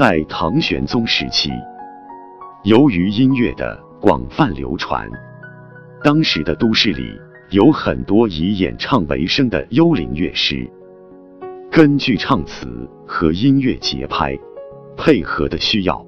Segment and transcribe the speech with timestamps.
[0.00, 1.50] 在唐玄宗时期，
[2.64, 5.06] 由于音乐的广泛流传，
[6.02, 7.20] 当时的都市里
[7.50, 10.66] 有很多以演唱为生的幽灵乐师，
[11.70, 14.34] 根据唱词和音乐节拍
[14.96, 16.02] 配合的需要，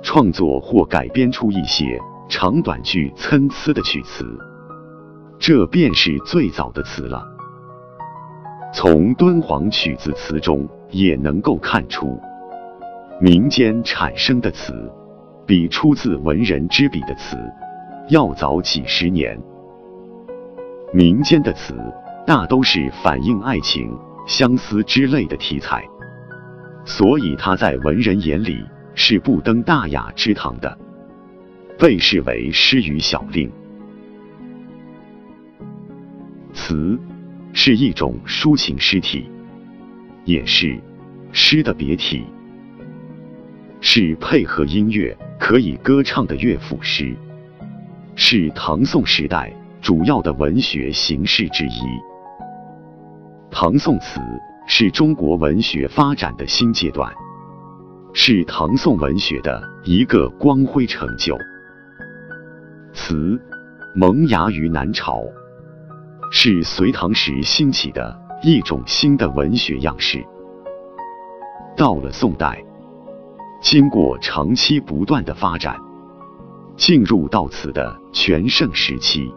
[0.00, 4.24] 创作或改编出一些长短句参差的曲词，
[5.38, 7.22] 这便是最早的词了。
[8.72, 12.18] 从敦煌曲子词中也能够看出。
[13.20, 14.72] 民间产生的词，
[15.44, 17.36] 比出自文人之笔的词
[18.08, 19.36] 要早几十年。
[20.94, 21.74] 民间的词
[22.24, 23.92] 大都是反映爱情、
[24.24, 25.84] 相思之类的题材，
[26.84, 30.78] 所以他在文人眼里是不登大雅之堂的，
[31.76, 33.50] 被视为诗与小令。
[36.52, 36.96] 词
[37.52, 39.28] 是一种抒情诗体，
[40.24, 40.78] 也是
[41.32, 42.24] 诗的别体。
[43.80, 47.16] 是配合音乐可以歌唱的乐府诗，
[48.16, 51.82] 是唐宋时代主要的文学形式之一。
[53.50, 54.20] 唐宋词
[54.66, 57.10] 是中国文学发展的新阶段，
[58.12, 61.38] 是唐宋文学的一个光辉成就。
[62.92, 63.40] 词
[63.94, 65.22] 萌芽于南朝，
[66.32, 70.22] 是隋唐时兴起的一种新的文学样式。
[71.76, 72.60] 到了宋代。
[73.60, 75.76] 经过长期不断的发展，
[76.76, 79.32] 进入到词的全盛时期。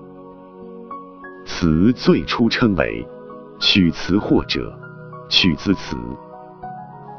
[1.45, 3.05] 词最初称为
[3.59, 4.73] 曲词或者
[5.27, 5.97] 曲子词，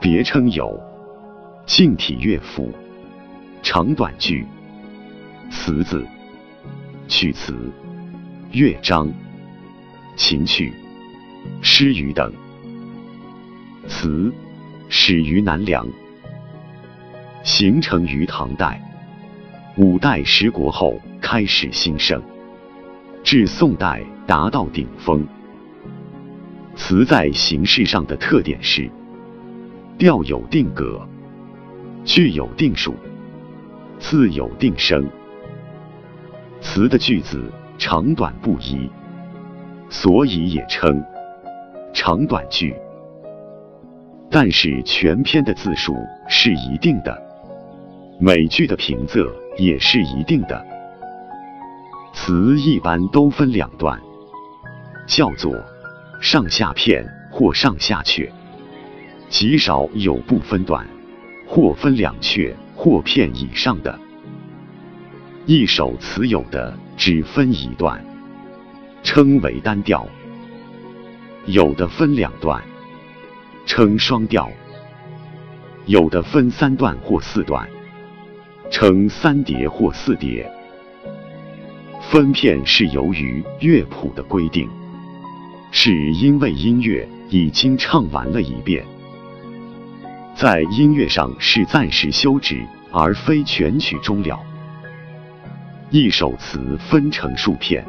[0.01, 0.81] 别称有
[1.67, 2.73] 近体乐府、
[3.63, 4.47] 长短句、
[5.51, 6.07] 词子、
[7.09, 7.53] 曲词、
[8.53, 9.13] 乐章、
[10.17, 10.73] 琴曲、
[11.61, 12.33] 诗语等。
[13.89, 14.33] 词
[14.89, 15.85] 始于南梁。
[17.43, 18.81] 形成于唐代、
[19.77, 22.23] 五代十国后开始兴盛，
[23.25, 25.27] 至宋代达到顶峰。
[26.77, 28.89] 词在形式上的特点是：
[29.99, 31.01] 调有定格，
[32.05, 32.95] 句有定数，
[33.99, 35.05] 字有定声。
[36.61, 38.89] 词的句子长短不一，
[39.91, 41.05] 所以也称
[41.93, 42.73] 长短句。
[44.31, 45.95] 但是全篇的字数
[46.29, 47.32] 是一定的。
[48.25, 49.29] 每句的平仄
[49.59, 50.65] 也是一定的，
[52.15, 54.01] 词一般都分两段，
[55.09, 55.53] 叫做
[56.21, 58.31] 上下片或上下阙，
[59.29, 60.87] 极少有不分段，
[61.49, 63.99] 或分两阙或片以上的。
[65.45, 68.01] 一首词有的只分一段，
[69.03, 70.07] 称为单调；
[71.47, 72.63] 有的分两段，
[73.67, 74.49] 称双调；
[75.87, 77.69] 有的分三段或四段。
[78.73, 80.51] 称三叠或四叠，
[82.01, 84.67] 分片是由于乐谱的规定，
[85.71, 88.83] 是因为音乐已经唱完了一遍，
[90.35, 94.41] 在音乐上是暂时休止，而非全曲终了。
[95.91, 97.85] 一首词分成数片，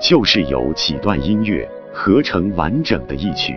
[0.00, 3.54] 就是由几段音乐合成完整的一曲。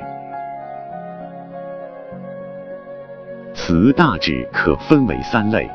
[3.70, 5.70] 词大致可分为三类：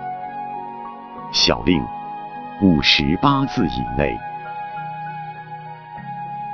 [1.33, 1.81] 小令，
[2.61, 4.11] 五十八字以内；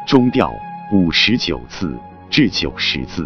[0.07, 0.53] 中调，
[0.93, 3.25] 五十九字至九十字；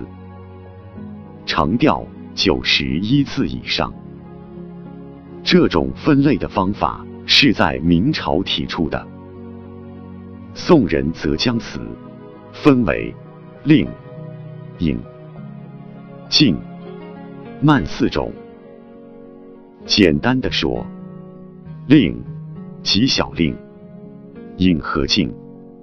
[1.45, 3.93] 长调，九十一字以上。
[5.43, 9.05] 这种分类的方法是在明朝提出的。
[10.55, 11.81] 宋人则将词
[12.53, 13.13] 分为
[13.65, 13.89] 令、
[14.79, 15.03] 引、
[16.29, 16.57] 静。
[17.61, 18.31] 慢四种，
[19.87, 20.87] 简单的说，
[21.87, 22.23] 令
[22.83, 23.57] 及小令，
[24.59, 25.33] 引和静，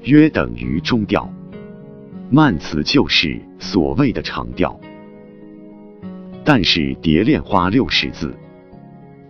[0.04, 1.28] 约等于中调；
[2.30, 4.80] 慢词就是所谓的长调。
[6.44, 8.28] 但是《蝶恋花》六十字，《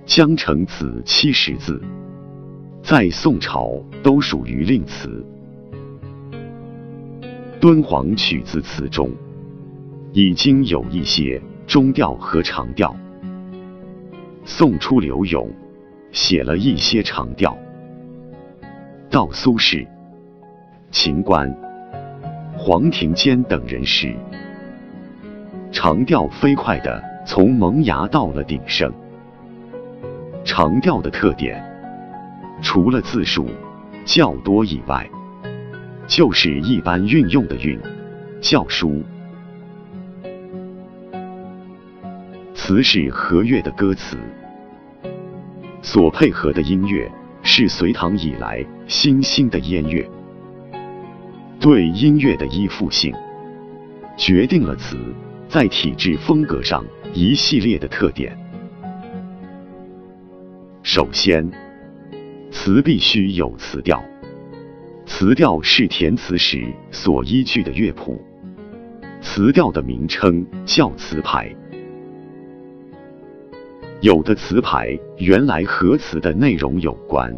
[0.06, 1.82] 江城子》七十字，
[2.84, 5.26] 在宋朝都属于令词。
[7.62, 9.10] 敦煌曲子词中，
[10.12, 11.42] 已经有一些。
[11.72, 12.94] 中调和长调，
[14.44, 15.50] 宋初刘永
[16.12, 17.58] 写了一些长调，
[19.10, 19.88] 到苏轼、
[20.92, 21.50] 秦观、
[22.58, 24.14] 黄庭坚等人时，
[25.72, 28.92] 长调飞快的从萌芽到了鼎盛。
[30.44, 31.64] 长调的特点，
[32.62, 33.48] 除了字数
[34.04, 35.10] 较多以外，
[36.06, 37.80] 就是一般运用的韵
[38.42, 39.02] 较疏。
[42.72, 44.16] 词是和乐的歌词，
[45.82, 47.12] 所配合的音乐
[47.44, 50.10] 是隋唐以来新兴的音乐。
[51.60, 53.14] 对音乐的依附性，
[54.16, 54.96] 决定了词
[55.50, 56.82] 在体制风格上
[57.14, 58.34] 一系列的特点。
[60.82, 61.52] 首先，
[62.52, 64.02] 词必须有词调，
[65.06, 68.24] 词调是填词时所依据的乐谱。
[69.20, 71.54] 词调的名称叫词牌。
[74.02, 77.32] 有的词牌原来和词的内容有关，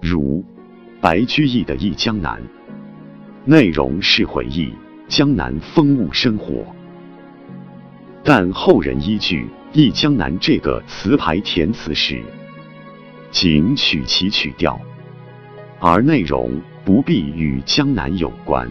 [0.00, 0.44] 如
[1.00, 2.40] 白居易的《忆江南》，
[3.44, 4.72] 内容是回忆
[5.08, 6.64] 江南风物生活。
[8.22, 9.42] 但后人依据
[9.72, 12.22] 《忆江南》这个词牌填词时，
[13.32, 14.80] 仅取其曲调，
[15.80, 18.70] 而内容不必与江南有关。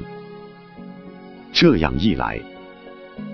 [1.51, 2.39] 这样一来，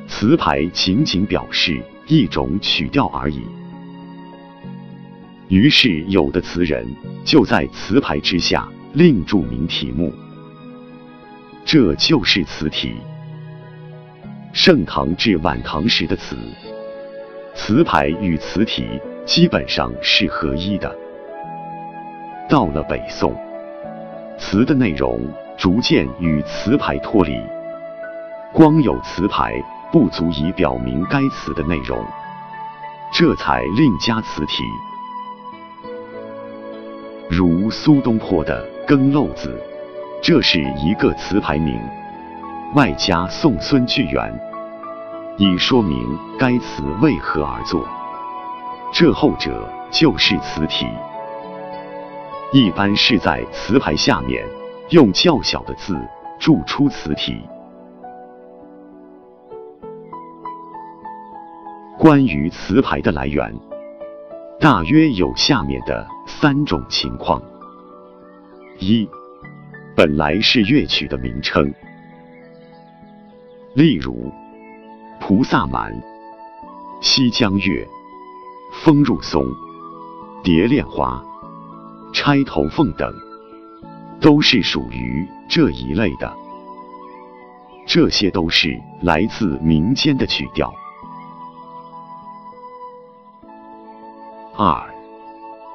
[0.08, 1.80] 词牌仅仅表示。
[2.12, 3.42] 一种曲调而已。
[5.48, 6.86] 于是，有的词人
[7.24, 10.14] 就在词牌之下另注明题目，
[11.64, 12.96] 这就是词体。
[14.52, 16.36] 盛唐至晚唐时的词，
[17.56, 18.86] 词牌与词体
[19.26, 20.94] 基本上是合一的。
[22.50, 23.34] 到了北宋，
[24.38, 25.22] 词的内容
[25.58, 27.40] 逐渐与词牌脱离，
[28.52, 29.54] 光有词牌。
[29.92, 32.02] 不足以表明该词的内容，
[33.12, 34.64] 这才另加词体。
[37.30, 39.50] 如苏东坡的《更漏子》，
[40.22, 41.78] 这是一个词牌名，
[42.74, 44.34] 外加宋孙巨源，
[45.38, 47.86] 以说明该词为何而作。
[48.94, 50.86] 这后者就是词体，
[52.54, 54.46] 一般是在词牌下面
[54.90, 56.00] 用较小的字
[56.40, 57.42] 注出词体。
[62.02, 63.56] 关于词牌的来源，
[64.60, 67.40] 大约有下面的三种情况：
[68.80, 69.08] 一，
[69.96, 71.72] 本来是乐曲的名称，
[73.76, 74.14] 例如
[75.20, 75.94] 《菩萨蛮》
[77.02, 77.86] 《西江月》
[78.84, 79.44] 《风入松》
[80.42, 81.24] 《蝶恋花》
[82.16, 83.14] 《钗头凤》等，
[84.20, 86.36] 都是属于这一类的。
[87.86, 90.74] 这些都是来自民间的曲调。
[94.64, 94.80] 二，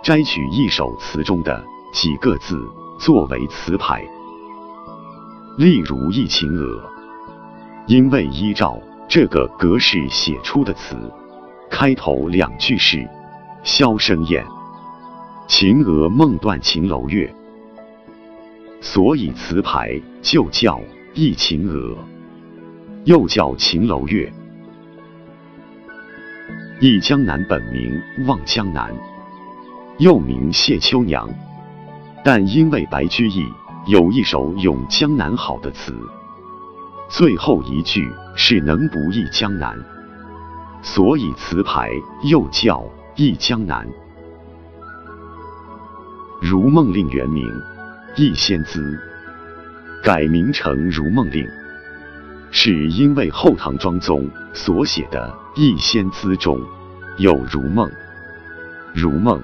[0.01, 1.61] 摘取一首词中的
[1.93, 2.57] 几个字
[3.01, 4.01] 作为词牌，
[5.59, 6.81] 例如《忆秦娥》，
[7.89, 8.79] 因为依照
[9.09, 10.97] 这个格式写出的词，
[11.69, 13.05] 开头两句是
[13.67, 14.45] “箫声咽，
[15.49, 17.35] 秦娥梦断秦楼月”，
[18.81, 20.77] 所以词牌就叫
[21.13, 21.91] 《忆秦娥》，
[23.03, 24.33] 又叫《秦楼月》。
[26.79, 28.95] 忆江南本名望江南，
[29.97, 31.27] 又名谢秋娘，
[32.23, 33.47] 但因为白居易
[33.87, 35.95] 有一首《咏江南好》的词，
[37.09, 39.75] 最后一句是能不忆江南，
[40.83, 41.91] 所以词牌
[42.25, 42.85] 又叫
[43.15, 43.89] 忆江南。
[46.43, 47.51] 如梦令原名
[48.17, 49.01] 忆仙姿，
[50.03, 51.49] 改名成如梦令，
[52.51, 55.27] 是因为后唐庄宗所写的。
[55.59, 56.61] 《忆仙姿》中
[57.17, 57.91] 有“如梦
[58.95, 59.43] ”“如梦”“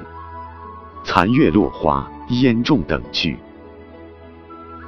[1.05, 3.39] 残月落花烟重”等句。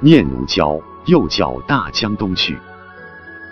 [0.01, 2.55] 念奴娇又叫大江东去，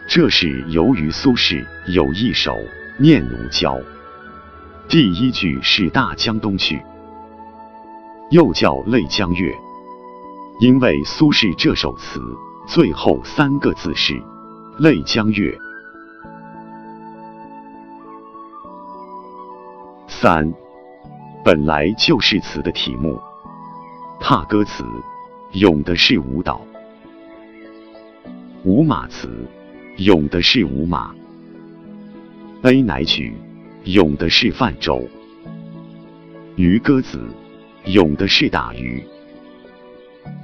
[0.08, 2.52] 这是由于苏轼有一首
[3.00, 3.74] 《念奴娇》，
[4.88, 6.80] 第一句是大江东去，
[8.30, 9.52] 又叫泪江月，
[10.60, 12.22] 因为苏轼这首词
[12.68, 14.22] 最后三个字是
[14.78, 15.58] 泪江月。
[20.24, 20.54] 三，
[21.44, 23.20] 本来就是词的题目。
[24.22, 24.86] 踏歌词
[25.52, 26.62] 咏的是舞蹈，
[28.64, 29.46] 舞马词
[29.98, 31.14] 咏的是舞马
[32.62, 33.34] ，A 乃曲
[33.84, 35.06] 咏的是泛舟，
[36.56, 37.20] 渔歌子
[37.88, 39.04] 咏的是打鱼，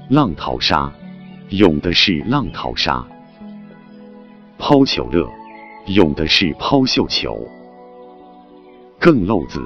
[0.10, 0.92] 浪淘沙
[1.52, 3.08] 咏的是浪淘沙，
[4.58, 5.26] 抛球乐
[5.86, 7.48] 咏的是抛绣球。
[9.00, 9.66] 更漏子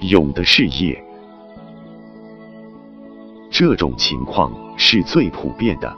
[0.00, 1.00] 咏的是夜，
[3.48, 5.96] 这种情况是最普遍的。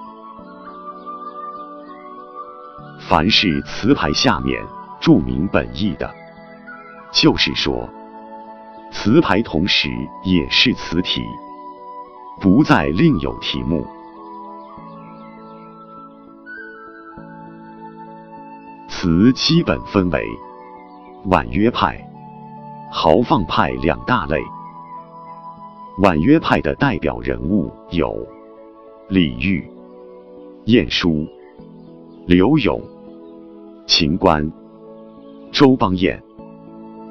[3.09, 4.63] 凡是词牌下面
[5.01, 6.15] 注明本意的，
[7.11, 7.89] 就是说，
[8.93, 9.89] 词牌同时
[10.23, 11.23] 也是词体，
[12.43, 13.87] 不再另有题目。
[18.87, 20.23] 词基本分为。
[21.29, 21.99] 婉约派、
[22.91, 24.41] 豪放派两大类。
[25.99, 28.27] 婉约派的代表人物有
[29.09, 29.65] 李煜、
[30.67, 31.27] 晏殊、
[32.27, 32.83] 柳永、
[33.87, 34.51] 秦观、
[35.51, 36.23] 周邦彦、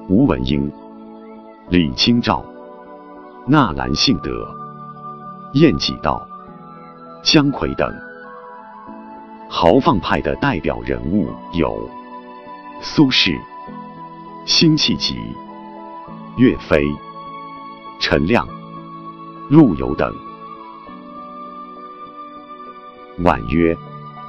[0.07, 0.71] 吴文英、
[1.69, 2.45] 李清照、
[3.47, 4.47] 纳兰性德、
[5.55, 6.23] 晏几道、
[7.23, 7.91] 姜夔等。
[9.49, 11.89] 豪放派的代表人物有
[12.81, 13.39] 苏轼、
[14.45, 15.17] 辛弃疾、
[16.37, 16.85] 岳飞、
[17.99, 18.45] 陈亮。
[19.47, 20.11] 陆游等，
[23.19, 23.77] 婉约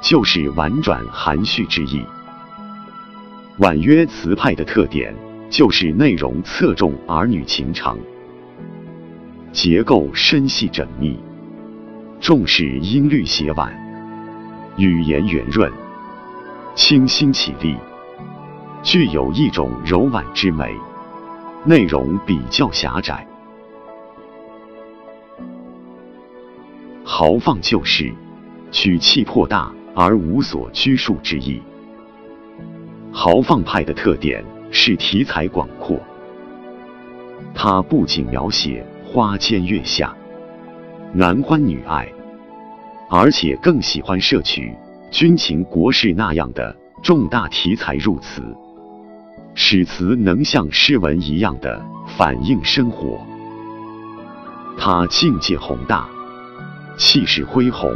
[0.02, 2.04] 就是婉转含蓄之意。
[3.56, 5.16] 婉约词派的特点
[5.48, 7.98] 就是内容侧重儿女情长，
[9.52, 11.18] 结构深细缜密，
[12.20, 13.74] 重视音律写婉，
[14.76, 15.72] 语言圆润，
[16.74, 17.74] 清新绮丽，
[18.82, 20.76] 具有一种柔婉之美，
[21.66, 23.26] 内容比较狭窄。
[27.04, 28.14] 豪放就是
[28.70, 31.60] 取气魄大而无所拘束之意。
[33.10, 35.98] 豪放派的特点是题材广阔，
[37.52, 40.14] 它不仅描写花间月下、
[41.12, 42.06] 男欢女爱，
[43.10, 44.72] 而且更喜欢摄取
[45.10, 48.42] 军情国事那样的重大题材入词，
[49.58, 51.84] 使词能像诗文一样的
[52.16, 53.18] 反映生活。
[54.78, 56.06] 它境界宏大。
[56.98, 57.92] 气势恢宏，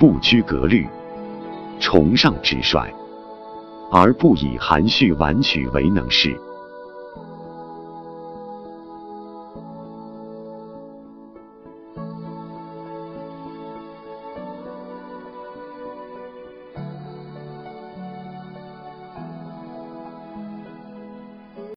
[0.00, 0.84] 不拘格律，
[1.78, 2.92] 崇尚直率，
[3.92, 6.36] 而不以含蓄婉曲为能事。